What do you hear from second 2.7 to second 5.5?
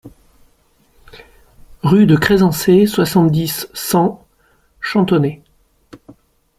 soixante-dix, cent Champtonnay